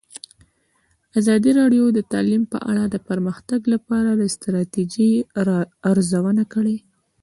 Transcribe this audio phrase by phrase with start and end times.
[1.19, 5.11] ازادي راډیو د تعلیم په اړه د پرمختګ لپاره د ستراتیژۍ
[5.91, 6.77] ارزونه کړې.